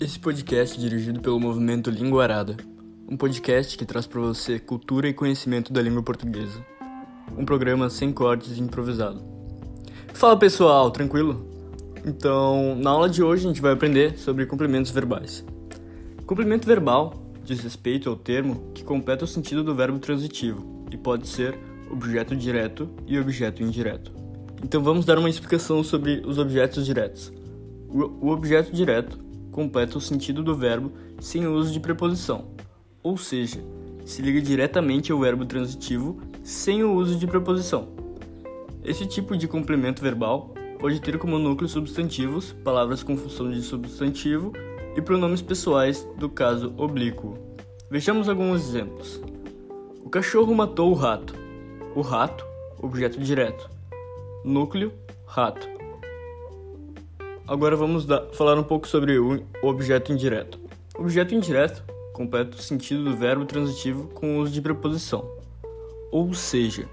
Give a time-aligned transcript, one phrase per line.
[0.00, 2.56] Esse podcast é dirigido pelo movimento Língua Arada,
[3.08, 6.64] um podcast que traz para você cultura e conhecimento da língua portuguesa.
[7.38, 9.22] Um programa sem cortes e improvisado.
[10.12, 11.48] Fala pessoal, tranquilo?
[12.04, 15.44] Então, na aula de hoje a gente vai aprender sobre complementos verbais.
[16.26, 17.14] Complemento verbal
[17.44, 21.56] diz respeito ao termo que completa o sentido do verbo transitivo e pode ser
[21.88, 24.12] objeto direto e objeto indireto.
[24.62, 27.32] Então vamos dar uma explicação sobre os objetos diretos.
[27.88, 32.48] O objeto direto completa o sentido do verbo sem o uso de preposição,
[33.00, 33.64] ou seja,
[34.04, 37.88] se liga diretamente ao verbo transitivo sem o uso de preposição.
[38.82, 44.52] Esse tipo de complemento verbal pode ter como núcleo substantivos, palavras com função de substantivo
[44.96, 47.38] e pronomes pessoais do caso oblíquo.
[47.88, 49.22] Vejamos alguns exemplos.
[50.04, 51.32] O cachorro matou o rato.
[51.94, 52.44] O rato,
[52.82, 53.70] objeto direto.
[54.44, 54.92] Núcleo,
[55.24, 55.73] rato.
[57.46, 60.58] Agora vamos falar um pouco sobre o objeto indireto.
[60.96, 65.28] Objeto indireto completa o sentido do verbo transitivo com o uso de preposição.
[66.10, 66.88] Ou seja,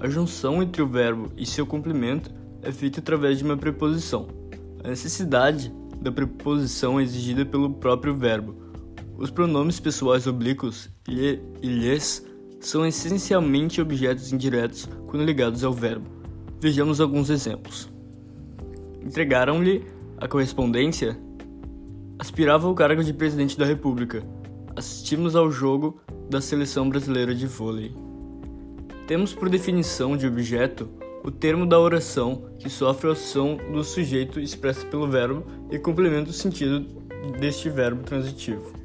[0.00, 2.30] a junção entre o verbo e seu complemento
[2.62, 4.26] é feita através de uma preposição.
[4.82, 5.70] A necessidade
[6.00, 8.56] da preposição é exigida pelo próprio verbo.
[9.18, 12.26] Os pronomes pessoais oblíquos e lhes
[12.58, 16.08] são essencialmente objetos indiretos quando ligados ao verbo.
[16.58, 17.90] Vejamos alguns exemplos.
[19.02, 19.84] Entregaram-lhe
[20.18, 21.18] a correspondência.
[22.18, 24.22] Aspirava ao cargo de presidente da República.
[24.76, 27.94] Assistimos ao jogo da seleção brasileira de vôlei.
[29.06, 30.88] Temos por definição de objeto
[31.24, 36.30] o termo da oração que sofre a ação do sujeito expressa pelo verbo e complementa
[36.30, 36.80] o sentido
[37.38, 38.79] deste verbo transitivo.